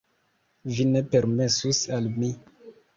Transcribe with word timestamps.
vi 0.77 0.87
ne 0.95 1.05
permesus 1.17 1.85
al 1.99 2.13
mi. 2.19 2.37